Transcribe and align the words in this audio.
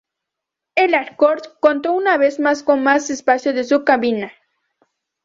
El 0.73 0.95
Accord 0.95 1.43
contó 1.59 1.93
una 1.93 2.17
vez 2.17 2.39
más 2.39 2.63
con 2.63 2.81
más 2.81 3.11
espacio 3.11 3.51
en 3.51 3.63
su 3.63 3.83
cabina. 3.83 4.33